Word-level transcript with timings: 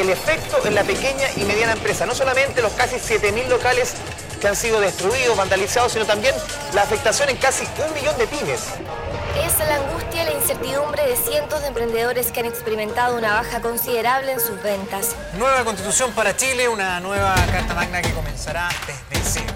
el 0.00 0.10
efecto 0.10 0.58
en 0.64 0.74
la 0.74 0.82
pequeña 0.82 1.28
y 1.36 1.44
mediana 1.44 1.72
empresa, 1.72 2.06
no 2.06 2.14
solamente 2.14 2.62
los 2.62 2.72
casi 2.72 2.96
7.000 2.96 3.48
locales 3.48 3.94
que 4.40 4.48
han 4.48 4.56
sido 4.56 4.80
destruidos, 4.80 5.36
vandalizados, 5.36 5.92
sino 5.92 6.06
también 6.06 6.34
la 6.74 6.82
afectación 6.82 7.28
en 7.28 7.36
casi 7.36 7.64
un 7.86 7.94
millón 7.94 8.16
de 8.16 8.26
pymes. 8.26 8.68
Es 9.44 9.58
la 9.58 9.76
angustia 9.76 10.22
y 10.22 10.26
la 10.26 10.32
incertidumbre 10.32 11.06
de 11.06 11.16
cientos 11.16 11.60
de 11.60 11.68
emprendedores 11.68 12.32
que 12.32 12.40
han 12.40 12.46
experimentado 12.46 13.16
una 13.18 13.34
baja 13.34 13.60
considerable 13.60 14.32
en 14.32 14.40
sus 14.40 14.60
ventas. 14.62 15.14
Nueva 15.38 15.64
constitución 15.64 16.10
para 16.12 16.34
Chile, 16.36 16.68
una 16.68 17.00
nueva 17.00 17.34
carta 17.52 17.74
magna 17.74 18.00
que 18.00 18.12
comenzará 18.12 18.68
desde 19.10 19.24
cero. 19.24 19.54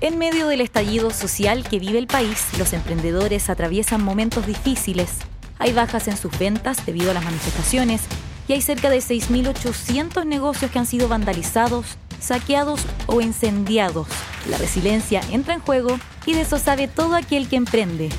En 0.00 0.18
medio 0.18 0.46
del 0.46 0.60
estallido 0.60 1.10
social 1.10 1.66
que 1.68 1.78
vive 1.78 1.98
el 1.98 2.06
país, 2.06 2.46
los 2.58 2.72
emprendedores 2.72 3.50
atraviesan 3.50 4.04
momentos 4.04 4.46
difíciles. 4.46 5.10
Hay 5.58 5.72
bajas 5.72 6.08
en 6.08 6.16
sus 6.16 6.36
ventas 6.38 6.84
debido 6.84 7.10
a 7.10 7.14
las 7.14 7.24
manifestaciones 7.24 8.02
y 8.48 8.52
hay 8.52 8.62
cerca 8.62 8.90
de 8.90 8.98
6.800 8.98 10.24
negocios 10.24 10.70
que 10.70 10.78
han 10.78 10.86
sido 10.86 11.08
vandalizados, 11.08 11.96
saqueados 12.20 12.80
o 13.06 13.20
incendiados. 13.20 14.06
La 14.48 14.58
resiliencia 14.58 15.20
entra 15.30 15.54
en 15.54 15.60
juego 15.60 15.98
y 16.26 16.34
de 16.34 16.42
eso 16.42 16.58
sabe 16.58 16.88
todo 16.88 17.14
aquel 17.14 17.48
que 17.48 17.56
emprende. 17.56 18.10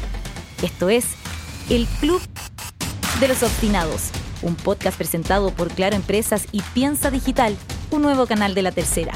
Esto 0.62 0.90
es 0.90 1.06
El 1.70 1.86
Club 2.00 2.22
de 3.20 3.28
los 3.28 3.44
Obstinados, 3.44 4.10
un 4.42 4.56
podcast 4.56 4.98
presentado 4.98 5.52
por 5.52 5.70
Claro 5.70 5.96
Empresas 5.96 6.46
y 6.52 6.62
Piensa 6.74 7.12
Digital, 7.12 7.56
un 7.92 8.02
nuevo 8.02 8.28
canal 8.28 8.54
de 8.54 8.62
la 8.64 8.72
tercera. 8.72 9.14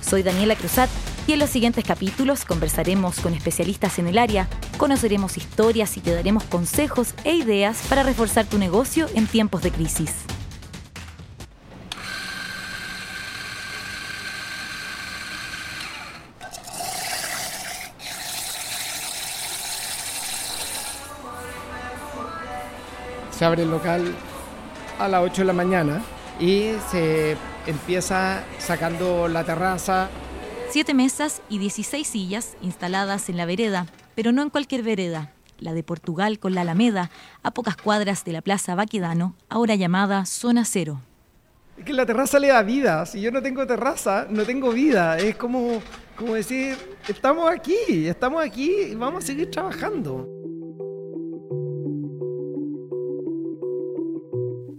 Soy 0.00 0.22
Daniela 0.22 0.56
Cruzat 0.56 0.90
y 1.26 1.32
en 1.32 1.38
los 1.38 1.50
siguientes 1.50 1.84
capítulos 1.84 2.44
conversaremos 2.44 3.20
con 3.20 3.34
especialistas 3.34 3.98
en 3.98 4.08
el 4.08 4.18
área, 4.18 4.48
conoceremos 4.82 5.36
historias 5.36 5.96
y 5.96 6.00
te 6.00 6.12
daremos 6.12 6.42
consejos 6.42 7.14
e 7.22 7.34
ideas 7.34 7.84
para 7.88 8.02
reforzar 8.02 8.46
tu 8.46 8.58
negocio 8.58 9.06
en 9.14 9.28
tiempos 9.28 9.62
de 9.62 9.70
crisis. 9.70 10.12
Se 23.30 23.44
abre 23.44 23.62
el 23.62 23.70
local 23.70 24.12
a 24.98 25.06
las 25.06 25.22
8 25.22 25.42
de 25.42 25.46
la 25.46 25.52
mañana 25.52 26.02
y 26.40 26.72
se 26.90 27.36
empieza 27.68 28.42
sacando 28.58 29.28
la 29.28 29.44
terraza. 29.44 30.08
Siete 30.70 30.92
mesas 30.92 31.40
y 31.48 31.58
16 31.58 32.04
sillas 32.04 32.56
instaladas 32.62 33.28
en 33.28 33.36
la 33.36 33.46
vereda, 33.46 33.86
pero 34.14 34.32
no 34.32 34.42
en 34.42 34.50
cualquier 34.50 34.82
vereda, 34.82 35.32
la 35.58 35.72
de 35.72 35.82
Portugal 35.82 36.38
con 36.38 36.54
la 36.54 36.62
Alameda, 36.62 37.10
a 37.42 37.52
pocas 37.52 37.76
cuadras 37.76 38.24
de 38.24 38.32
la 38.32 38.42
Plaza 38.42 38.74
Baquedano, 38.74 39.34
ahora 39.48 39.74
llamada 39.74 40.26
Zona 40.26 40.64
Cero. 40.64 41.00
Es 41.76 41.84
que 41.84 41.92
la 41.92 42.04
terraza 42.04 42.38
le 42.38 42.48
da 42.48 42.62
vida. 42.62 43.06
Si 43.06 43.20
yo 43.20 43.30
no 43.30 43.42
tengo 43.42 43.66
terraza, 43.66 44.26
no 44.28 44.44
tengo 44.44 44.70
vida. 44.72 45.16
Es 45.18 45.36
como, 45.36 45.82
como 46.16 46.34
decir, 46.34 46.76
estamos 47.08 47.50
aquí, 47.50 48.06
estamos 48.06 48.44
aquí 48.44 48.70
y 48.90 48.94
vamos 48.94 49.24
a 49.24 49.26
seguir 49.26 49.50
trabajando. 49.50 50.28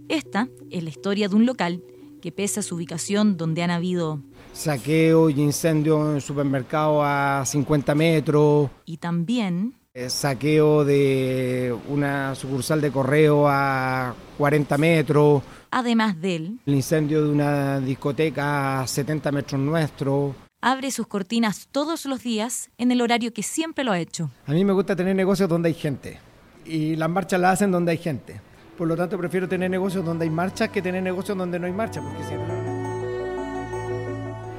Esta 0.08 0.48
es 0.70 0.82
la 0.82 0.90
historia 0.90 1.28
de 1.28 1.34
un 1.34 1.46
local 1.46 1.82
que 2.24 2.32
pese 2.32 2.60
a 2.60 2.62
su 2.62 2.76
ubicación 2.76 3.36
donde 3.36 3.62
han 3.62 3.70
habido 3.70 4.18
Saqueo 4.54 5.28
y 5.28 5.42
incendio 5.42 6.14
en 6.14 6.22
supermercado 6.22 7.02
a 7.04 7.44
50 7.44 7.94
metros. 7.94 8.70
y 8.86 8.96
también 8.96 9.74
eh, 9.92 10.08
Saqueo 10.08 10.86
de 10.86 11.76
una 11.90 12.34
sucursal 12.34 12.80
de 12.80 12.90
correo 12.90 13.46
a 13.46 14.14
40 14.38 14.78
metros. 14.78 15.42
además 15.70 16.18
de 16.18 16.36
él, 16.36 16.58
El 16.64 16.74
incendio 16.76 17.22
de 17.24 17.30
una 17.30 17.78
discoteca 17.80 18.80
a 18.80 18.86
70 18.86 19.30
metros 19.30 19.60
nuestro. 19.60 20.34
abre 20.62 20.90
sus 20.92 21.06
cortinas 21.06 21.68
todos 21.70 22.06
los 22.06 22.22
días 22.22 22.70
en 22.78 22.90
el 22.90 23.02
horario 23.02 23.34
que 23.34 23.42
siempre 23.42 23.84
lo 23.84 23.92
ha 23.92 23.98
hecho. 23.98 24.30
A 24.46 24.52
mí 24.52 24.64
me 24.64 24.72
gusta 24.72 24.96
tener 24.96 25.14
negocios 25.14 25.46
donde 25.46 25.68
hay 25.68 25.74
gente. 25.74 26.18
Y 26.64 26.96
las 26.96 27.10
marchas 27.10 27.38
las 27.38 27.52
hacen 27.52 27.70
donde 27.70 27.92
hay 27.92 27.98
gente. 27.98 28.40
Por 28.76 28.88
lo 28.88 28.96
tanto, 28.96 29.16
prefiero 29.16 29.48
tener 29.48 29.70
negocios 29.70 30.04
donde 30.04 30.24
hay 30.24 30.30
marchas 30.30 30.68
que 30.68 30.82
tener 30.82 31.00
negocios 31.00 31.38
donde 31.38 31.60
no 31.60 31.66
hay 31.66 31.72
marcha. 31.72 32.00
Porque 32.00 32.24
si 32.24 32.34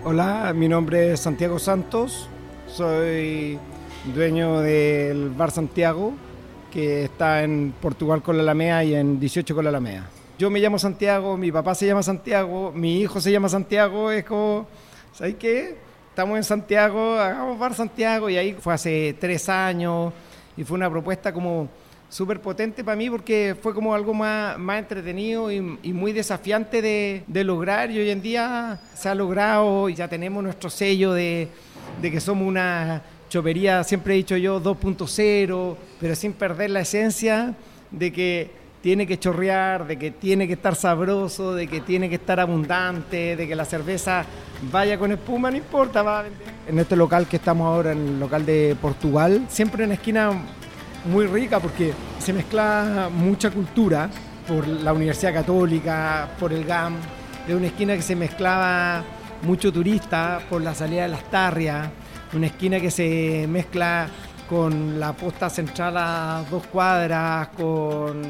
Hola, 0.05 0.53
mi 0.55 0.69
nombre 0.69 1.11
es 1.11 1.19
Santiago 1.19 1.59
Santos. 1.59 2.29
Soy 2.67 3.59
dueño 4.13 4.61
del 4.61 5.31
Bar 5.31 5.51
Santiago, 5.51 6.13
que 6.71 7.03
está 7.03 7.43
en 7.43 7.73
Portugal 7.81 8.21
con 8.21 8.37
la 8.37 8.43
Alameda 8.43 8.85
y 8.85 8.95
en 8.95 9.19
18 9.19 9.53
con 9.53 9.65
la 9.65 9.69
Alameda. 9.69 10.09
Yo 10.39 10.49
me 10.49 10.61
llamo 10.61 10.79
Santiago, 10.79 11.35
mi 11.35 11.51
papá 11.51 11.75
se 11.75 11.85
llama 11.85 12.01
Santiago, 12.01 12.71
mi 12.73 13.01
hijo 13.01 13.19
se 13.19 13.33
llama 13.33 13.49
Santiago. 13.49 14.11
Es 14.11 14.23
como, 14.23 14.65
¿sabes 15.11 15.35
qué? 15.35 15.75
Estamos 16.09 16.37
en 16.37 16.43
Santiago, 16.45 17.19
hagamos 17.19 17.59
Bar 17.59 17.73
Santiago. 17.73 18.29
Y 18.29 18.37
ahí 18.37 18.53
fue 18.53 18.73
hace 18.73 19.13
tres 19.19 19.49
años 19.49 20.13
y 20.55 20.63
fue 20.63 20.75
una 20.77 20.89
propuesta 20.89 21.33
como 21.33 21.67
súper 22.15 22.39
potente 22.39 22.81
para 22.81 22.95
mí 22.95 23.09
porque 23.09 23.57
fue 23.61 23.73
como 23.73 23.93
algo 23.93 24.13
más, 24.13 24.57
más 24.57 24.79
entretenido 24.79 25.51
y, 25.51 25.57
y 25.83 25.91
muy 25.91 26.13
desafiante 26.13 26.81
de, 26.81 27.23
de 27.27 27.43
lograr 27.43 27.91
y 27.91 27.99
hoy 27.99 28.09
en 28.09 28.21
día 28.21 28.79
se 28.93 29.09
ha 29.09 29.15
logrado 29.15 29.89
y 29.89 29.95
ya 29.95 30.07
tenemos 30.07 30.41
nuestro 30.41 30.69
sello 30.69 31.11
de, 31.11 31.49
de 32.01 32.11
que 32.11 32.21
somos 32.21 32.47
una 32.47 33.01
chopería, 33.27 33.83
siempre 33.83 34.13
he 34.13 34.17
dicho 34.17 34.37
yo, 34.37 34.63
2.0, 34.63 35.75
pero 35.99 36.15
sin 36.15 36.31
perder 36.31 36.69
la 36.69 36.79
esencia 36.79 37.53
de 37.91 38.13
que 38.13 38.49
tiene 38.81 39.05
que 39.05 39.19
chorrear, 39.19 39.85
de 39.85 39.99
que 39.99 40.11
tiene 40.11 40.47
que 40.47 40.53
estar 40.53 40.75
sabroso, 40.75 41.53
de 41.53 41.67
que 41.67 41.81
tiene 41.81 42.07
que 42.07 42.15
estar 42.15 42.39
abundante, 42.39 43.35
de 43.35 43.45
que 43.45 43.57
la 43.57 43.65
cerveza 43.65 44.23
vaya 44.71 44.97
con 44.97 45.11
espuma, 45.11 45.51
no 45.51 45.57
importa, 45.57 46.01
va 46.01 46.19
a 46.19 46.21
vender. 46.21 46.47
En 46.65 46.79
este 46.79 46.95
local 46.95 47.27
que 47.27 47.35
estamos 47.35 47.65
ahora, 47.65 47.91
en 47.91 48.07
el 48.07 48.19
local 48.21 48.45
de 48.45 48.77
Portugal, 48.81 49.45
siempre 49.49 49.83
en 49.83 49.89
la 49.89 49.95
esquina 49.95 50.31
muy 51.05 51.27
rica 51.27 51.59
porque 51.59 51.93
se 52.19 52.33
mezcla 52.33 53.09
mucha 53.11 53.51
cultura 53.51 54.09
por 54.47 54.67
la 54.67 54.93
Universidad 54.93 55.33
Católica, 55.33 56.29
por 56.39 56.53
el 56.53 56.66
GAM, 56.66 56.95
de 57.47 57.55
una 57.55 57.67
esquina 57.67 57.95
que 57.95 58.01
se 58.01 58.16
mezclaba 58.16 59.03
mucho 59.41 59.71
turista 59.71 60.39
por 60.49 60.61
la 60.61 60.73
salida 60.73 61.03
de 61.03 61.09
las 61.09 61.29
Tarrias, 61.29 61.89
una 62.33 62.47
esquina 62.47 62.79
que 62.79 62.91
se 62.91 63.45
mezcla 63.49 64.07
con 64.49 64.99
la 64.99 65.13
posta 65.13 65.49
central 65.49 65.95
a 65.97 66.44
dos 66.49 66.67
cuadras, 66.67 67.49
con, 67.49 68.21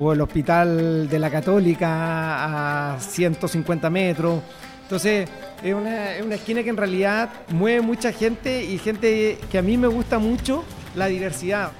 el 0.00 0.20
hospital 0.20 1.08
de 1.08 1.18
la 1.18 1.30
Católica 1.30 2.94
a 2.94 3.00
150 3.00 3.88
metros. 3.88 4.42
Entonces, 4.82 5.28
es 5.62 5.74
una, 5.74 6.16
es 6.16 6.22
una 6.22 6.34
esquina 6.34 6.62
que 6.62 6.70
en 6.70 6.76
realidad 6.76 7.30
mueve 7.48 7.80
mucha 7.80 8.12
gente 8.12 8.62
y 8.62 8.78
gente 8.78 9.38
que 9.50 9.58
a 9.58 9.62
mí 9.62 9.78
me 9.78 9.88
gusta 9.88 10.18
mucho 10.18 10.64
la 10.94 11.06
diversidad. 11.06 11.72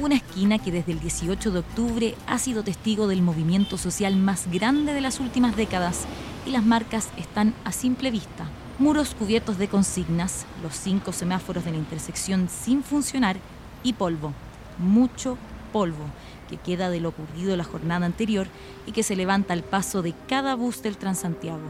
Una 0.00 0.14
esquina 0.14 0.60
que 0.60 0.70
desde 0.70 0.92
el 0.92 1.00
18 1.00 1.50
de 1.50 1.58
octubre 1.58 2.14
ha 2.28 2.38
sido 2.38 2.62
testigo 2.62 3.08
del 3.08 3.20
movimiento 3.20 3.76
social 3.76 4.14
más 4.14 4.48
grande 4.48 4.92
de 4.94 5.00
las 5.00 5.18
últimas 5.18 5.56
décadas 5.56 6.06
y 6.46 6.50
las 6.50 6.64
marcas 6.64 7.08
están 7.16 7.52
a 7.64 7.72
simple 7.72 8.12
vista. 8.12 8.46
Muros 8.78 9.16
cubiertos 9.16 9.58
de 9.58 9.66
consignas, 9.66 10.46
los 10.62 10.76
cinco 10.76 11.12
semáforos 11.12 11.64
de 11.64 11.72
la 11.72 11.78
intersección 11.78 12.48
sin 12.48 12.84
funcionar 12.84 13.38
y 13.82 13.94
polvo, 13.94 14.32
mucho 14.78 15.36
polvo, 15.72 16.04
que 16.48 16.58
queda 16.58 16.90
de 16.90 17.00
lo 17.00 17.08
ocurrido 17.08 17.56
la 17.56 17.64
jornada 17.64 18.06
anterior 18.06 18.46
y 18.86 18.92
que 18.92 19.02
se 19.02 19.16
levanta 19.16 19.52
al 19.52 19.64
paso 19.64 20.00
de 20.00 20.14
cada 20.28 20.54
bus 20.54 20.80
del 20.80 20.96
Transantiago. 20.96 21.66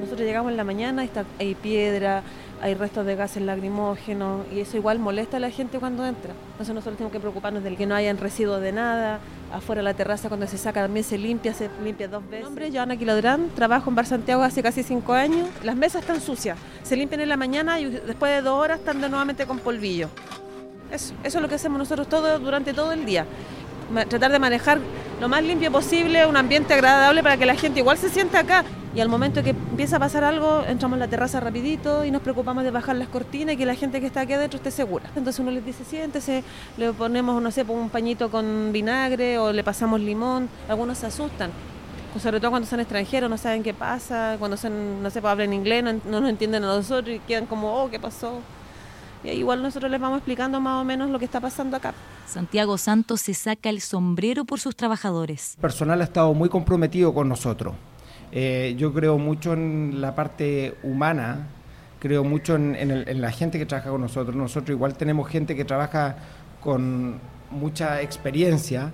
Nosotros 0.00 0.26
llegamos 0.26 0.50
en 0.50 0.56
la 0.56 0.64
mañana, 0.64 1.04
está, 1.04 1.24
hay 1.38 1.54
piedra, 1.54 2.24
hay 2.60 2.74
restos 2.74 3.06
de 3.06 3.14
gases 3.14 3.42
lacrimógenos 3.42 4.46
y 4.52 4.60
eso 4.60 4.76
igual 4.76 4.98
molesta 4.98 5.36
a 5.36 5.40
la 5.40 5.50
gente 5.50 5.78
cuando 5.78 6.04
entra. 6.04 6.32
Entonces 6.52 6.74
nosotros 6.74 6.96
tenemos 6.96 7.12
que 7.12 7.20
preocuparnos 7.20 7.62
del 7.62 7.76
que 7.76 7.86
no 7.86 7.94
hayan 7.94 8.18
residuos 8.18 8.60
de 8.60 8.72
nada. 8.72 9.20
Afuera 9.52 9.82
la 9.82 9.94
terraza 9.94 10.28
cuando 10.28 10.46
se 10.46 10.58
saca 10.58 10.82
también 10.82 11.04
se 11.04 11.18
limpia, 11.18 11.54
se 11.54 11.70
limpia 11.82 12.08
dos 12.08 12.22
veces. 12.24 12.40
Mi 12.40 12.44
nombre 12.44 12.66
es 12.66 12.74
Joana 12.74 12.96
Quiladrán, 12.96 13.48
trabajo 13.54 13.90
en 13.90 13.96
Bar 13.96 14.06
Santiago 14.06 14.42
hace 14.42 14.62
casi 14.62 14.82
cinco 14.82 15.12
años. 15.12 15.48
Las 15.62 15.76
mesas 15.76 16.02
están 16.02 16.20
sucias, 16.20 16.58
se 16.82 16.96
limpian 16.96 17.20
en 17.20 17.28
la 17.28 17.36
mañana 17.36 17.80
y 17.80 17.86
después 17.86 18.32
de 18.32 18.42
dos 18.42 18.58
horas 18.58 18.80
están 18.80 19.00
de 19.00 19.08
nuevamente 19.08 19.46
con 19.46 19.58
polvillo. 19.58 20.08
Eso, 20.90 21.14
eso 21.22 21.38
es 21.38 21.42
lo 21.42 21.48
que 21.48 21.54
hacemos 21.56 21.78
nosotros 21.78 22.08
todo, 22.08 22.38
durante 22.38 22.72
todo 22.72 22.92
el 22.92 23.04
día. 23.04 23.26
Tratar 24.08 24.32
de 24.32 24.38
manejar 24.38 24.78
lo 25.20 25.28
más 25.28 25.42
limpio 25.42 25.72
posible, 25.72 26.26
un 26.26 26.36
ambiente 26.36 26.74
agradable 26.74 27.22
para 27.22 27.36
que 27.36 27.46
la 27.46 27.54
gente 27.54 27.80
igual 27.80 27.98
se 27.98 28.08
sienta 28.08 28.40
acá. 28.40 28.64
Y 28.94 29.00
al 29.00 29.08
momento 29.08 29.42
que 29.42 29.50
empieza 29.50 29.96
a 29.96 29.98
pasar 29.98 30.24
algo, 30.24 30.64
entramos 30.66 30.96
en 30.96 31.00
la 31.00 31.08
terraza 31.08 31.40
rapidito 31.40 32.04
y 32.04 32.10
nos 32.10 32.22
preocupamos 32.22 32.64
de 32.64 32.70
bajar 32.70 32.96
las 32.96 33.08
cortinas 33.08 33.54
y 33.54 33.56
que 33.56 33.66
la 33.66 33.74
gente 33.74 34.00
que 34.00 34.06
está 34.06 34.22
aquí 34.22 34.32
adentro 34.32 34.56
esté 34.56 34.70
segura. 34.70 35.04
Entonces 35.14 35.38
uno 35.40 35.50
les 35.50 35.64
dice, 35.64 35.84
siéntese, 35.84 36.42
le 36.76 36.92
ponemos, 36.92 37.40
no 37.42 37.50
sé, 37.50 37.62
un 37.62 37.90
pañito 37.90 38.30
con 38.30 38.72
vinagre 38.72 39.38
o 39.38 39.52
le 39.52 39.62
pasamos 39.62 40.00
limón. 40.00 40.48
Algunos 40.68 40.98
se 40.98 41.06
asustan. 41.06 41.50
Sobre 42.18 42.40
todo 42.40 42.50
cuando 42.50 42.66
son 42.66 42.80
extranjeros, 42.80 43.30
no 43.30 43.38
saben 43.38 43.62
qué 43.62 43.74
pasa, 43.74 44.36
cuando 44.38 44.56
son, 44.56 45.02
no 45.02 45.10
sé, 45.10 45.20
pues, 45.20 45.30
hablan 45.30 45.52
inglés, 45.52 45.84
no, 45.84 45.92
no 45.92 46.20
nos 46.20 46.30
entienden 46.30 46.64
a 46.64 46.68
nosotros 46.68 47.14
y 47.14 47.20
quedan 47.20 47.46
como, 47.46 47.82
oh, 47.82 47.88
¿qué 47.90 48.00
pasó? 48.00 48.40
Y 49.24 49.30
igual 49.30 49.62
nosotros 49.62 49.90
les 49.90 50.00
vamos 50.00 50.18
explicando 50.18 50.60
más 50.60 50.80
o 50.80 50.84
menos 50.84 51.10
lo 51.10 51.18
que 51.18 51.24
está 51.24 51.40
pasando 51.40 51.76
acá. 51.76 51.94
Santiago 52.26 52.78
Santos 52.78 53.20
se 53.22 53.34
saca 53.34 53.70
el 53.70 53.80
sombrero 53.80 54.44
por 54.44 54.60
sus 54.60 54.76
trabajadores. 54.76 55.54
El 55.56 55.62
personal 55.62 56.00
ha 56.00 56.04
estado 56.04 56.34
muy 56.34 56.48
comprometido 56.48 57.12
con 57.14 57.28
nosotros. 57.28 57.74
Eh, 58.30 58.74
yo 58.78 58.92
creo 58.92 59.18
mucho 59.18 59.54
en 59.54 60.00
la 60.00 60.14
parte 60.14 60.76
humana, 60.82 61.48
creo 61.98 62.24
mucho 62.24 62.56
en, 62.56 62.74
en 62.76 63.20
la 63.20 63.30
gente 63.30 63.58
que 63.58 63.66
trabaja 63.66 63.90
con 63.90 64.02
nosotros. 64.02 64.36
Nosotros 64.36 64.70
igual 64.70 64.94
tenemos 64.96 65.28
gente 65.28 65.56
que 65.56 65.64
trabaja 65.64 66.16
con 66.60 67.20
mucha 67.50 68.02
experiencia 68.02 68.92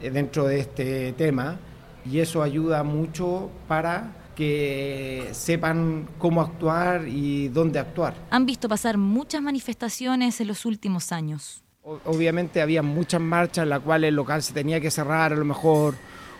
eh, 0.00 0.10
dentro 0.10 0.46
de 0.46 0.60
este 0.60 1.12
tema 1.12 1.56
y 2.04 2.20
eso 2.20 2.42
ayuda 2.42 2.82
mucho 2.82 3.50
para 3.66 4.12
que 4.36 5.28
sepan 5.32 6.06
cómo 6.18 6.42
actuar 6.42 7.08
y 7.08 7.48
dónde 7.48 7.80
actuar. 7.80 8.14
Han 8.30 8.46
visto 8.46 8.68
pasar 8.68 8.98
muchas 8.98 9.42
manifestaciones 9.42 10.40
en 10.40 10.46
los 10.46 10.64
últimos 10.66 11.10
años. 11.10 11.64
Obviamente 12.04 12.60
había 12.60 12.82
muchas 12.82 13.20
marchas 13.20 13.62
en 13.62 13.70
las 13.70 13.80
cuales 13.80 14.08
el 14.08 14.14
local 14.14 14.42
se 14.42 14.52
tenía 14.52 14.80
que 14.80 14.90
cerrar 14.90 15.32
a 15.32 15.36
lo 15.36 15.44
mejor 15.44 15.94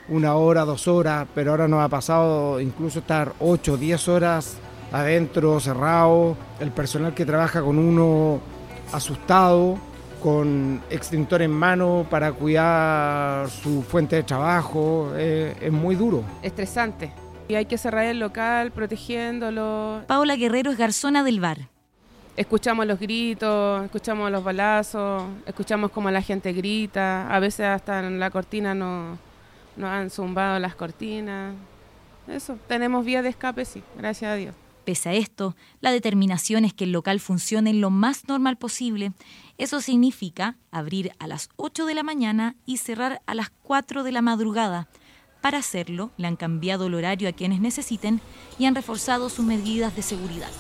una 0.08 0.34
hora, 0.34 0.64
dos 0.64 0.86
horas, 0.86 1.26
pero 1.34 1.52
ahora 1.52 1.66
nos 1.66 1.82
ha 1.82 1.88
pasado 1.88 2.60
incluso 2.60 3.00
estar 3.00 3.32
ocho, 3.40 3.76
diez 3.76 4.06
horas 4.08 4.58
adentro, 4.92 5.58
cerrado, 5.58 6.36
el 6.60 6.70
personal 6.70 7.14
que 7.14 7.24
trabaja 7.24 7.60
con 7.62 7.78
uno 7.78 8.40
asustado, 8.92 9.78
con 10.22 10.82
extintor 10.90 11.42
en 11.42 11.50
mano 11.50 12.06
para 12.08 12.32
cuidar 12.32 13.48
su 13.50 13.82
fuente 13.82 14.16
de 14.16 14.22
trabajo, 14.22 15.12
es 15.16 15.72
muy 15.72 15.96
duro. 15.96 16.22
Estresante 16.42 17.25
y 17.48 17.54
hay 17.54 17.66
que 17.66 17.78
cerrar 17.78 18.06
el 18.06 18.18
local 18.18 18.72
protegiéndolo. 18.72 20.02
Paola 20.06 20.36
Guerrero 20.36 20.70
es 20.70 20.78
garzona 20.78 21.22
del 21.24 21.40
bar. 21.40 21.68
Escuchamos 22.36 22.86
los 22.86 23.00
gritos, 23.00 23.84
escuchamos 23.84 24.30
los 24.30 24.44
balazos, 24.44 25.22
escuchamos 25.46 25.90
cómo 25.90 26.10
la 26.10 26.20
gente 26.20 26.52
grita, 26.52 27.34
a 27.34 27.40
veces 27.40 27.66
hasta 27.66 28.06
en 28.06 28.20
la 28.20 28.30
cortina 28.30 28.74
nos 28.74 29.18
no 29.76 29.88
han 29.88 30.10
zumbado 30.10 30.58
las 30.58 30.74
cortinas. 30.74 31.54
Eso, 32.26 32.58
tenemos 32.66 33.04
vías 33.04 33.22
de 33.22 33.30
escape, 33.30 33.64
sí, 33.64 33.82
gracias 33.96 34.32
a 34.32 34.34
Dios. 34.34 34.54
Pese 34.84 35.08
a 35.08 35.14
esto, 35.14 35.56
la 35.80 35.90
determinación 35.90 36.64
es 36.64 36.72
que 36.72 36.84
el 36.84 36.92
local 36.92 37.20
funcione 37.20 37.74
lo 37.74 37.90
más 37.90 38.28
normal 38.28 38.56
posible. 38.56 39.12
Eso 39.58 39.80
significa 39.80 40.56
abrir 40.70 41.12
a 41.18 41.26
las 41.26 41.48
8 41.56 41.86
de 41.86 41.94
la 41.94 42.02
mañana 42.02 42.54
y 42.66 42.76
cerrar 42.76 43.20
a 43.26 43.34
las 43.34 43.50
4 43.62 44.04
de 44.04 44.12
la 44.12 44.22
madrugada. 44.22 44.88
Para 45.46 45.58
hacerlo, 45.58 46.10
le 46.16 46.26
han 46.26 46.34
cambiado 46.34 46.88
el 46.88 46.94
horario 46.94 47.28
a 47.28 47.32
quienes 47.32 47.60
necesiten 47.60 48.20
y 48.58 48.64
han 48.64 48.74
reforzado 48.74 49.28
sus 49.28 49.46
medidas 49.46 49.94
de 49.94 50.02
seguridad. 50.02 50.50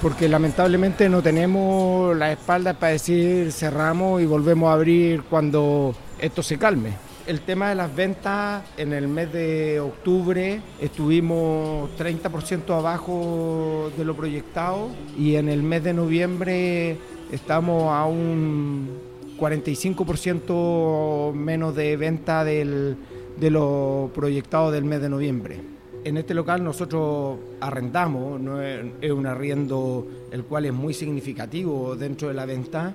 Porque 0.00 0.28
lamentablemente 0.28 1.08
no 1.08 1.22
tenemos 1.22 2.16
la 2.16 2.30
espalda 2.30 2.74
para 2.74 2.92
decir 2.92 3.50
cerramos 3.50 4.22
y 4.22 4.26
volvemos 4.26 4.70
a 4.70 4.74
abrir 4.74 5.24
cuando 5.24 5.92
esto 6.20 6.40
se 6.44 6.56
calme. 6.56 6.92
El 7.26 7.40
tema 7.40 7.68
de 7.68 7.74
las 7.74 7.92
ventas, 7.92 8.62
en 8.76 8.92
el 8.92 9.08
mes 9.08 9.32
de 9.32 9.80
octubre 9.80 10.60
estuvimos 10.80 11.90
30% 11.98 12.78
abajo 12.78 13.90
de 13.98 14.04
lo 14.04 14.14
proyectado 14.14 14.90
y 15.18 15.34
en 15.34 15.48
el 15.48 15.64
mes 15.64 15.82
de 15.82 15.94
noviembre 15.94 16.96
estamos 17.32 17.92
a 17.92 18.04
un 18.04 18.88
45% 19.36 21.32
menos 21.32 21.74
de 21.74 21.96
venta 21.96 22.44
del, 22.44 22.96
de 23.38 23.50
lo 23.50 24.10
proyectado 24.14 24.70
del 24.70 24.84
mes 24.84 25.00
de 25.00 25.08
noviembre. 25.08 25.60
En 26.04 26.16
este 26.16 26.34
local 26.34 26.62
nosotros 26.62 27.38
arrendamos, 27.60 28.40
¿no? 28.40 28.60
es 28.60 29.10
un 29.10 29.26
arriendo 29.26 30.06
el 30.30 30.44
cual 30.44 30.66
es 30.66 30.72
muy 30.72 30.92
significativo 30.92 31.96
dentro 31.96 32.28
de 32.28 32.34
la 32.34 32.44
venta 32.44 32.94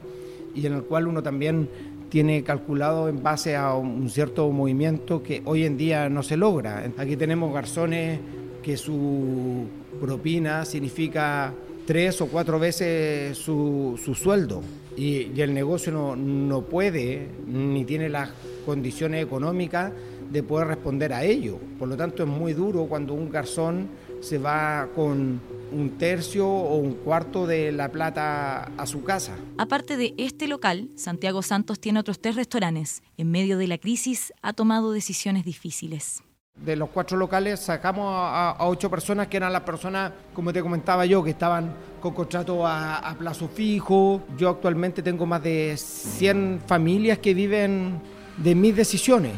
y 0.54 0.66
en 0.66 0.74
el 0.74 0.84
cual 0.84 1.08
uno 1.08 1.24
también 1.24 1.68
tiene 2.10 2.44
calculado 2.44 3.08
en 3.08 3.22
base 3.22 3.56
a 3.56 3.74
un 3.76 4.10
cierto 4.10 4.50
movimiento 4.52 5.22
que 5.24 5.42
hoy 5.46 5.64
en 5.66 5.78
día 5.78 6.10
no 6.10 6.24
se 6.24 6.38
logra. 6.38 6.92
Aquí 6.98 7.16
tenemos 7.16 7.54
garzones 7.54 8.20
que 8.62 8.78
su 8.78 9.68
propina 10.02 10.66
significa 10.66 11.54
tres 11.90 12.22
o 12.22 12.28
cuatro 12.28 12.60
veces 12.60 13.36
su, 13.36 14.00
su 14.06 14.14
sueldo 14.14 14.62
y, 14.96 15.32
y, 15.36 15.42
el 15.42 15.56
negocio 15.56 15.92
no, 15.92 16.16
no 16.16 16.62
puede 16.62 17.30
ni 17.48 17.84
tiene 17.84 18.10
las 18.10 18.30
condiciones 18.64 19.24
económicas 19.24 19.92
de 20.30 20.44
poder 20.44 20.68
responder 20.68 21.14
a 21.14 21.24
ello. 21.24 21.58
Por 21.80 21.88
lo 21.88 21.98
tanto, 21.98 22.22
es 22.22 22.30
muy 22.30 22.54
duro 22.54 22.86
cuando 22.86 23.16
un 23.16 23.32
garzón 23.32 23.90
se 24.22 24.38
va 24.38 24.88
con 24.94 25.42
un 25.72 25.90
tercio 25.98 26.48
o 26.48 26.76
un 26.76 26.94
cuarto 26.94 27.48
de 27.48 27.72
la 27.72 27.90
plata 27.90 28.66
a 28.78 28.86
su 28.86 29.04
casa. 29.04 29.36
Aparte 29.58 29.98
de 29.98 30.14
este 30.20 30.48
local, 30.48 30.90
Santiago 30.96 31.42
Santos 31.42 31.80
tiene 31.80 32.02
otros 32.02 32.20
tres 32.20 32.36
restaurantes. 32.36 33.02
En 33.18 33.32
medio 33.32 33.58
de 33.58 33.66
la 33.66 33.80
crisis 33.80 34.32
ha 34.44 34.54
tomado 34.54 34.92
decisiones 34.92 35.44
difíciles. 35.44 36.22
De 36.64 36.76
los 36.76 36.90
cuatro 36.90 37.18
locales 37.18 37.62
sacamos 37.62 38.06
a, 38.14 38.56
ocho 38.60 38.90
personas 38.90 39.28
que 39.28 39.38
eran 39.38 39.54
las 39.54 39.62
personas, 39.62 40.12
como 40.34 40.52
te 40.52 40.62
comentaba 40.62 41.06
yo, 41.06 41.24
que 41.24 41.30
estaban 41.30 41.74
con 42.02 42.14
contrato 42.14 42.68
a, 42.68 43.16
plazo 43.18 43.48
fijo. 43.48 44.22
Yo 44.38 44.50
actualmente 44.50 45.02
tengo 45.02 45.26
más 45.26 45.42
de 45.42 45.76
100 45.78 46.62
familias 46.68 47.20
que 47.20 47.34
viven 47.34 48.02
de 48.38 48.56
mis 48.56 48.76
decisiones. 48.76 49.34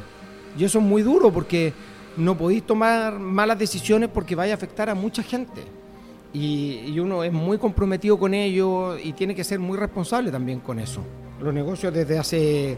Y 0.57 0.63
eso 0.63 0.79
es 0.79 0.83
muy 0.83 1.03
duro 1.03 1.31
porque 1.31 1.73
no 2.17 2.35
podéis 2.35 2.63
tomar 2.63 3.19
malas 3.19 3.57
decisiones 3.59 4.09
porque 4.09 4.35
vaya 4.35 4.53
a 4.53 4.55
afectar 4.55 4.89
a 4.89 4.95
mucha 4.95 5.21
gente. 5.21 5.61
Y, 6.33 6.85
y, 6.87 6.99
uno 6.99 7.23
es 7.23 7.31
muy 7.31 7.57
comprometido 7.57 8.17
con 8.17 8.33
ello 8.33 8.97
y 8.97 9.13
tiene 9.13 9.35
que 9.35 9.43
ser 9.43 9.59
muy 9.59 9.77
responsable 9.77 10.31
también 10.31 10.59
con 10.59 10.79
eso. 10.79 11.01
Los 11.41 11.53
negocios 11.53 11.93
desde 11.93 12.17
hace, 12.17 12.77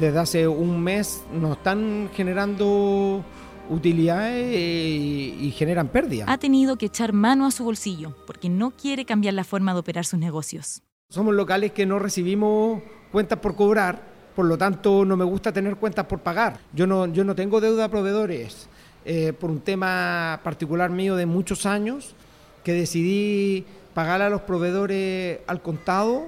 desde 0.00 0.18
hace 0.18 0.48
un 0.48 0.82
mes 0.82 1.22
nos 1.32 1.58
están 1.58 2.08
generando 2.14 3.22
utilidades 3.68 4.54
y, 4.54 5.36
y 5.40 5.50
generan 5.52 5.88
pérdidas. 5.88 6.28
Ha 6.28 6.38
tenido 6.38 6.76
que 6.76 6.86
echar 6.86 7.12
mano 7.12 7.46
a 7.46 7.50
su 7.50 7.64
bolsillo 7.64 8.16
porque 8.26 8.48
no 8.48 8.70
quiere 8.70 9.04
cambiar 9.04 9.34
la 9.34 9.44
forma 9.44 9.72
de 9.72 9.80
operar 9.80 10.04
sus 10.04 10.18
negocios. 10.18 10.82
Somos 11.10 11.34
locales 11.34 11.72
que 11.72 11.86
no 11.86 11.98
recibimos 11.98 12.82
cuentas 13.10 13.38
por 13.38 13.56
cobrar, 13.56 14.02
por 14.36 14.46
lo 14.46 14.58
tanto 14.58 15.04
no 15.04 15.16
me 15.16 15.24
gusta 15.24 15.52
tener 15.52 15.76
cuentas 15.76 16.06
por 16.06 16.20
pagar. 16.20 16.60
Yo 16.72 16.86
no, 16.86 17.06
yo 17.06 17.24
no 17.24 17.34
tengo 17.34 17.60
deuda 17.60 17.84
a 17.84 17.88
proveedores 17.88 18.68
eh, 19.04 19.32
por 19.32 19.50
un 19.50 19.60
tema 19.60 20.40
particular 20.44 20.90
mío 20.90 21.16
de 21.16 21.24
muchos 21.24 21.64
años 21.64 22.14
que 22.62 22.72
decidí 22.74 23.64
pagar 23.94 24.20
a 24.20 24.28
los 24.28 24.42
proveedores 24.42 25.40
al 25.46 25.62
contado 25.62 26.26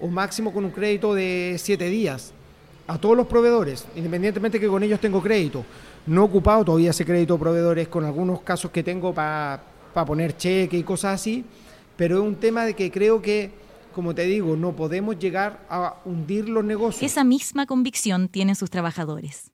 o 0.00 0.08
máximo 0.08 0.52
con 0.52 0.64
un 0.64 0.70
crédito 0.70 1.14
de 1.14 1.56
siete 1.58 1.90
días 1.90 2.32
a 2.86 2.98
todos 2.98 3.16
los 3.16 3.26
proveedores, 3.26 3.86
independientemente 3.94 4.58
que 4.58 4.66
con 4.66 4.82
ellos 4.82 4.98
tengo 4.98 5.22
crédito. 5.22 5.64
No 6.06 6.22
he 6.22 6.24
ocupado 6.24 6.64
todavía 6.64 6.90
ese 6.90 7.04
crédito 7.04 7.38
proveedores 7.38 7.88
con 7.88 8.04
algunos 8.04 8.40
casos 8.40 8.70
que 8.70 8.82
tengo 8.82 9.14
para 9.14 9.62
pa 9.94 10.04
poner 10.04 10.36
cheque 10.36 10.76
y 10.78 10.82
cosas 10.82 11.14
así, 11.14 11.44
pero 11.96 12.18
es 12.18 12.22
un 12.24 12.36
tema 12.36 12.64
de 12.64 12.74
que 12.74 12.90
creo 12.90 13.20
que 13.20 13.62
como 13.92 14.14
te 14.14 14.22
digo, 14.22 14.56
no 14.56 14.72
podemos 14.72 15.18
llegar 15.18 15.60
a 15.68 15.96
hundir 16.04 16.48
los 16.48 16.64
negocios. 16.64 17.02
Esa 17.02 17.24
misma 17.24 17.66
convicción 17.66 18.28
tienen 18.28 18.56
sus 18.56 18.70
trabajadores. 18.70 19.52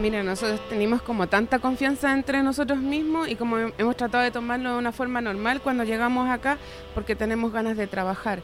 Mira, 0.00 0.22
nosotros 0.22 0.58
tenemos 0.70 1.02
como 1.02 1.28
tanta 1.28 1.58
confianza 1.58 2.14
entre 2.14 2.42
nosotros 2.42 2.78
mismos 2.78 3.28
y 3.28 3.36
como 3.36 3.58
hemos 3.58 3.94
tratado 3.94 4.24
de 4.24 4.30
tomarlo 4.30 4.72
de 4.72 4.78
una 4.78 4.90
forma 4.90 5.20
normal 5.20 5.60
cuando 5.60 5.84
llegamos 5.84 6.30
acá 6.30 6.56
porque 6.94 7.14
tenemos 7.14 7.52
ganas 7.52 7.76
de 7.76 7.86
trabajar. 7.86 8.42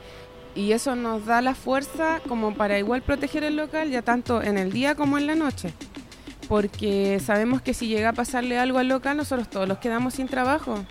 Y 0.55 0.73
eso 0.73 0.97
nos 0.97 1.27
da 1.27 1.41
la 1.41 1.55
fuerza 1.55 2.21
como 2.27 2.55
para 2.55 2.79
igual 2.79 3.03
proteger 3.03 3.45
el 3.45 3.57
local 3.57 3.91
ya 3.91 4.03
tanto 4.03 4.43
en 4.43 4.59
el 4.59 4.73
día 4.73 4.95
como 4.95 5.19
en 5.19 5.27
la 5.27 5.35
noche. 5.35 5.73
Porque 6.49 7.21
sabemos 7.25 7.63
que 7.63 7.75
si 7.75 7.89
llega 7.89 8.11
a 8.11 8.13
pasarle 8.13 8.59
algo 8.59 8.79
al 8.79 8.89
local, 8.89 9.17
nosotros 9.17 9.49
todos 9.49 9.69
los 9.69 9.79
quedamos 9.79 10.15
sin 10.15 10.27
trabajo 10.27 10.85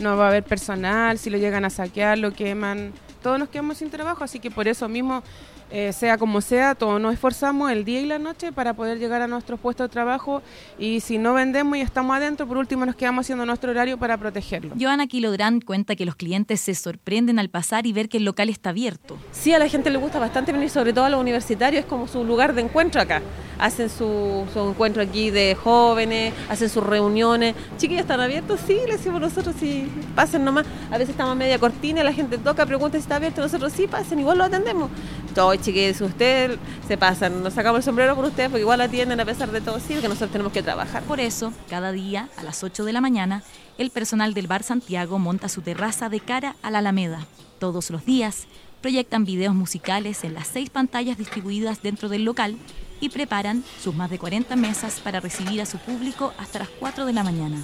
no 0.00 0.16
va 0.16 0.26
a 0.26 0.28
haber 0.28 0.42
personal, 0.42 1.18
si 1.18 1.30
lo 1.30 1.38
llegan 1.38 1.64
a 1.64 1.70
saquear, 1.70 2.18
lo 2.18 2.32
queman, 2.32 2.92
todos 3.22 3.38
nos 3.38 3.48
quedamos 3.48 3.78
sin 3.78 3.90
trabajo, 3.90 4.24
así 4.24 4.38
que 4.40 4.50
por 4.50 4.66
eso 4.68 4.88
mismo, 4.88 5.22
eh, 5.70 5.92
sea 5.92 6.18
como 6.18 6.40
sea, 6.40 6.74
todos 6.74 7.00
nos 7.00 7.14
esforzamos 7.14 7.70
el 7.70 7.84
día 7.84 8.00
y 8.00 8.06
la 8.06 8.18
noche 8.18 8.52
para 8.52 8.74
poder 8.74 8.98
llegar 8.98 9.22
a 9.22 9.28
nuestros 9.28 9.60
puestos 9.60 9.88
de 9.88 9.92
trabajo 9.92 10.42
y 10.78 11.00
si 11.00 11.18
no 11.18 11.34
vendemos 11.34 11.76
y 11.76 11.80
estamos 11.80 12.16
adentro, 12.16 12.46
por 12.46 12.56
último 12.56 12.84
nos 12.86 12.96
quedamos 12.96 13.26
haciendo 13.26 13.46
nuestro 13.46 13.70
horario 13.70 13.98
para 13.98 14.16
protegerlo. 14.16 14.74
Joana 14.80 15.06
Quilodrán 15.06 15.60
cuenta 15.60 15.94
que 15.94 16.04
los 16.04 16.16
clientes 16.16 16.60
se 16.60 16.74
sorprenden 16.74 17.38
al 17.38 17.50
pasar 17.50 17.86
y 17.86 17.92
ver 17.92 18.08
que 18.08 18.16
el 18.16 18.24
local 18.24 18.48
está 18.48 18.70
abierto. 18.70 19.16
Sí, 19.32 19.52
a 19.52 19.58
la 19.58 19.68
gente 19.68 19.90
le 19.90 19.98
gusta 19.98 20.18
bastante 20.18 20.52
venir, 20.52 20.70
sobre 20.70 20.92
todo 20.92 21.04
a 21.04 21.10
los 21.10 21.20
universitarios, 21.20 21.84
es 21.84 21.88
como 21.88 22.08
su 22.08 22.24
lugar 22.24 22.54
de 22.54 22.62
encuentro 22.62 23.00
acá. 23.00 23.22
hacen 23.60 23.90
su, 23.90 24.46
su 24.52 24.58
encuentro 24.60 25.02
aquí 25.02 25.30
de 25.30 25.54
jóvenes, 25.54 26.32
hacen 26.48 26.68
sus 26.68 26.82
reuniones. 26.82 27.54
Chiquillos, 27.76 28.02
¿están 28.02 28.20
abiertos? 28.20 28.60
Sí, 28.66 28.78
le 28.86 28.96
decimos 28.96 29.20
nosotros, 29.20 29.54
sí, 29.60 29.86
pasen 30.14 30.44
nomás. 30.44 30.66
A 30.90 30.98
veces 30.98 31.10
estamos 31.10 31.32
a 31.32 31.34
media 31.34 31.58
cortina, 31.58 32.02
la 32.02 32.12
gente 32.12 32.38
toca, 32.38 32.66
pregunta 32.66 32.96
si 32.96 33.02
está 33.10 33.16
abierto, 33.16 33.40
nosotros 33.40 33.72
sí, 33.72 33.88
pasen, 33.88 34.20
igual 34.20 34.38
lo 34.38 34.44
atendemos. 34.44 34.88
Todo, 35.34 35.56
chiquillos, 35.56 36.00
ustedes 36.00 36.60
se 36.86 36.96
pasan, 36.96 37.42
nos 37.42 37.54
sacamos 37.54 37.78
el 37.78 37.82
sombrero 37.82 38.14
por 38.14 38.24
ustedes 38.24 38.50
porque 38.50 38.60
igual 38.60 38.80
atienden 38.80 39.18
a 39.18 39.24
pesar 39.24 39.50
de 39.50 39.60
todo, 39.60 39.80
sí, 39.80 39.96
que 39.96 40.06
nosotros 40.06 40.30
tenemos 40.30 40.52
que 40.52 40.62
trabajar. 40.62 41.02
Por 41.02 41.18
eso, 41.18 41.52
cada 41.68 41.90
día, 41.90 42.28
a 42.36 42.44
las 42.44 42.62
8 42.62 42.84
de 42.84 42.92
la 42.92 43.00
mañana, 43.00 43.42
el 43.78 43.90
personal 43.90 44.32
del 44.32 44.46
Bar 44.46 44.62
Santiago 44.62 45.18
monta 45.18 45.48
su 45.48 45.60
terraza 45.60 46.08
de 46.08 46.20
cara 46.20 46.54
a 46.62 46.70
la 46.70 46.78
Alameda. 46.78 47.26
Todos 47.58 47.90
los 47.90 48.04
días, 48.04 48.46
proyectan 48.80 49.24
videos 49.24 49.56
musicales 49.56 50.22
en 50.22 50.34
las 50.34 50.46
seis 50.46 50.70
pantallas 50.70 51.18
distribuidas 51.18 51.82
dentro 51.82 52.08
del 52.08 52.24
local 52.24 52.56
y 53.00 53.08
preparan 53.08 53.64
sus 53.82 53.92
más 53.92 54.10
de 54.10 54.20
40 54.20 54.54
mesas 54.54 55.00
para 55.00 55.18
recibir 55.18 55.60
a 55.60 55.66
su 55.66 55.78
público 55.78 56.32
hasta 56.38 56.60
las 56.60 56.68
4 56.78 57.06
de 57.06 57.12
la 57.12 57.24
mañana. 57.24 57.56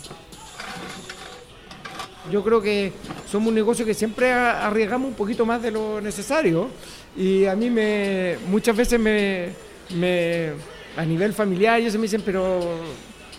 Yo 2.31 2.43
creo 2.43 2.61
que 2.61 2.93
somos 3.31 3.49
un 3.49 3.55
negocio 3.55 3.85
que 3.87 3.95
siempre 3.95 4.33
arriesgamos 4.33 5.09
un 5.09 5.15
poquito 5.15 5.47
más 5.47 5.63
de 5.63 5.71
lo 5.71 6.01
necesario 6.01 6.69
y 7.17 7.45
a 7.47 7.55
mí 7.55 7.71
me 7.71 8.37
muchas 8.49 8.77
veces 8.77 8.99
me, 8.99 9.51
me 9.95 10.51
a 10.97 11.05
nivel 11.05 11.33
familiar 11.33 11.79
ellos 11.79 11.95
me 11.95 12.03
dicen 12.03 12.23
pero 12.25 12.61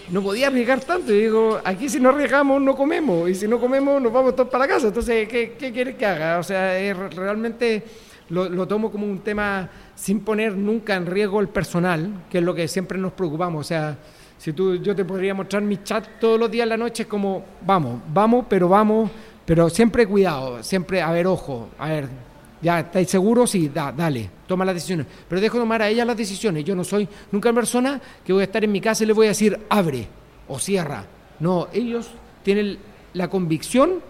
no 0.10 0.22
podía 0.22 0.48
arriesgar 0.48 0.80
tanto. 0.82 1.14
Y 1.14 1.22
digo, 1.22 1.60
aquí 1.64 1.90
si 1.90 2.00
no 2.00 2.10
arriesgamos 2.10 2.62
no 2.62 2.76
comemos, 2.76 3.30
y 3.30 3.36
si 3.36 3.48
no 3.48 3.60
comemos 3.60 4.02
nos 4.02 4.12
vamos 4.12 4.36
todos 4.36 4.50
para 4.50 4.68
casa. 4.68 4.88
Entonces, 4.88 5.28
¿qué, 5.28 5.56
qué 5.58 5.72
quieres 5.72 5.96
que 5.96 6.06
haga? 6.06 6.40
O 6.40 6.44
sea, 6.44 6.78
es, 6.80 6.96
realmente 7.16 7.84
lo, 8.30 8.50
lo, 8.50 8.68
tomo 8.68 8.92
como 8.92 9.06
un 9.06 9.20
tema 9.20 9.70
sin 9.96 10.22
poner 10.22 10.56
nunca 10.56 10.96
en 10.96 11.06
riesgo 11.06 11.40
el 11.40 11.50
personal, 11.50 12.26
que 12.30 12.40
es 12.40 12.44
lo 12.44 12.56
que 12.56 12.68
siempre 12.68 12.98
nos 12.98 13.14
preocupamos. 13.14 13.66
O 13.66 13.68
sea, 13.68 13.98
si 14.38 14.54
tú, 14.54 14.76
yo 14.76 14.96
te 14.96 15.04
podría 15.04 15.34
mostrar 15.34 15.64
mi 15.64 15.84
chat 15.84 16.20
todos 16.20 16.40
los 16.40 16.50
días 16.50 16.64
en 16.64 16.70
la 16.70 16.78
noche, 16.78 17.04
es 17.04 17.10
como, 17.10 17.44
vamos, 17.66 18.02
vamos, 18.14 18.46
pero 18.48 18.70
vamos, 18.70 19.10
pero 19.46 19.70
siempre 19.70 20.06
cuidado, 20.06 20.62
siempre, 20.64 21.02
a 21.02 21.12
ver, 21.12 21.28
ojo, 21.28 21.70
a 21.80 21.90
ver, 21.90 22.10
ya, 22.62 22.80
¿estáis 22.80 23.10
seguros? 23.10 23.52
Sí, 23.52 23.70
da, 23.70 23.92
dale, 23.92 24.30
toma 24.48 24.66
las 24.66 24.76
decisiones. 24.76 25.06
Pero 25.28 25.42
dejo 25.42 25.58
tomar 25.58 25.82
a 25.82 25.90
ella 25.90 26.06
las 26.06 26.18
decisiones. 26.18 26.66
Yo 26.66 26.76
no 26.76 26.84
soy 26.84 27.08
nunca 27.32 27.54
persona 27.54 28.02
que 28.26 28.34
voy 28.34 28.42
a 28.42 28.46
estar 28.46 28.64
en 28.64 28.72
mi 28.72 28.82
casa 28.82 29.04
y 29.04 29.08
le 29.08 29.14
voy 29.14 29.28
a 29.28 29.30
decir 29.30 29.60
abre 29.70 30.08
o 30.48 30.58
cierra. 30.58 31.06
No, 31.40 31.68
ellos 31.72 32.10
tienen 32.44 32.80
la 33.14 33.30
convicción 33.30 34.02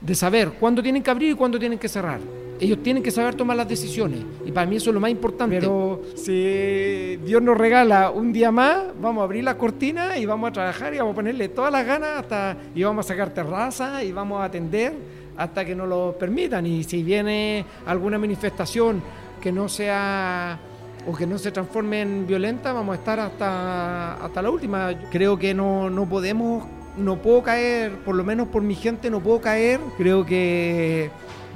de 0.00 0.14
saber 0.14 0.52
cuándo 0.52 0.82
tienen 0.82 1.02
que 1.02 1.10
abrir 1.10 1.32
y 1.32 1.34
cuándo 1.34 1.58
tienen 1.58 1.78
que 1.78 1.88
cerrar. 1.88 2.20
Ellos 2.60 2.82
tienen 2.82 3.02
que 3.02 3.10
saber 3.10 3.34
tomar 3.34 3.56
las 3.56 3.68
decisiones. 3.68 4.20
Y 4.44 4.52
para 4.52 4.66
mí 4.66 4.76
eso 4.76 4.90
es 4.90 4.94
lo 4.94 5.00
más 5.00 5.10
importante. 5.10 5.56
Pero 5.58 6.02
si 6.14 7.16
Dios 7.24 7.40
nos 7.40 7.56
regala 7.56 8.10
un 8.10 8.34
día 8.34 8.50
más, 8.50 8.82
vamos 9.00 9.22
a 9.22 9.24
abrir 9.24 9.44
la 9.44 9.56
cortina 9.56 10.18
y 10.18 10.26
vamos 10.26 10.50
a 10.50 10.52
trabajar 10.52 10.92
y 10.92 10.98
vamos 10.98 11.12
a 11.12 11.16
ponerle 11.16 11.48
todas 11.48 11.72
las 11.72 11.86
ganas 11.86 12.18
hasta 12.18 12.56
y 12.74 12.82
vamos 12.82 13.06
a 13.06 13.08
sacar 13.08 13.30
terraza 13.30 14.04
y 14.04 14.12
vamos 14.12 14.42
a 14.42 14.44
atender 14.44 14.92
hasta 15.38 15.64
que 15.64 15.74
nos 15.74 15.88
lo 15.88 16.16
permitan. 16.18 16.66
Y 16.66 16.84
si 16.84 17.02
viene 17.02 17.64
alguna 17.86 18.18
manifestación 18.18 19.02
que 19.40 19.50
no 19.50 19.66
sea 19.70 20.58
o 21.06 21.16
que 21.16 21.26
no 21.26 21.38
se 21.38 21.50
transforme 21.50 22.02
en 22.02 22.26
violenta, 22.26 22.74
vamos 22.74 22.94
a 22.94 22.98
estar 22.98 23.20
hasta, 23.20 24.22
hasta 24.22 24.42
la 24.42 24.50
última. 24.50 24.92
Creo 25.10 25.38
que 25.38 25.54
no, 25.54 25.88
no 25.88 26.06
podemos, 26.06 26.64
no 26.96 27.22
puedo 27.22 27.42
caer, 27.42 27.98
por 28.04 28.14
lo 28.14 28.24
menos 28.24 28.48
por 28.48 28.62
mi 28.62 28.74
gente 28.74 29.10
no 29.10 29.20
puedo 29.20 29.40
caer. 29.40 29.80
Creo 29.96 30.24
que 30.24 31.10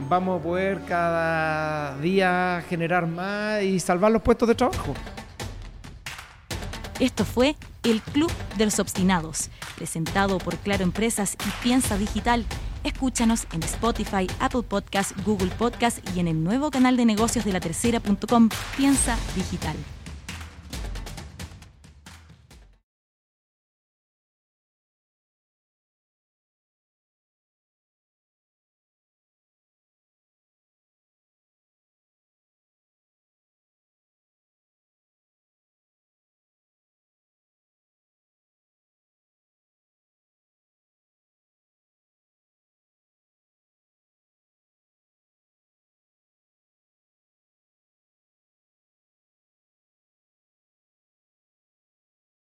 vamos 0.08 0.40
a 0.40 0.42
poder 0.42 0.80
cada 0.86 1.96
día 1.98 2.64
generar 2.68 3.06
más 3.06 3.62
y 3.62 3.80
salvar 3.80 4.12
los 4.12 4.22
puestos 4.22 4.48
de 4.48 4.54
trabajo. 4.54 4.94
Esto 7.00 7.24
fue 7.24 7.56
el 7.82 8.00
Club 8.00 8.30
de 8.56 8.66
los 8.66 8.78
Obstinados, 8.78 9.50
presentado 9.76 10.38
por 10.38 10.56
Claro 10.58 10.84
Empresas 10.84 11.34
y 11.34 11.62
Piensa 11.62 11.98
Digital 11.98 12.46
Escúchanos 12.84 13.46
en 13.52 13.62
Spotify, 13.62 14.26
Apple 14.40 14.62
Podcast, 14.62 15.12
Google 15.24 15.50
Podcast 15.58 15.98
y 16.14 16.20
en 16.20 16.28
el 16.28 16.44
nuevo 16.44 16.70
canal 16.70 16.98
de 16.98 17.06
negocios 17.06 17.46
de 17.46 17.52
la 17.52 17.60
tercera.com, 17.60 18.50
Piensa 18.76 19.16
Digital. 19.34 19.74